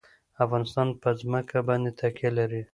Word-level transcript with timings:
افغانستان 0.43 0.87
په 1.01 1.09
ځمکه 1.19 1.57
باندې 1.67 1.91
تکیه 1.99 2.29
لري. 2.37 2.61